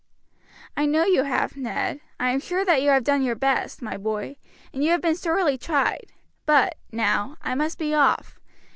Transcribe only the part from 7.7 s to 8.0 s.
be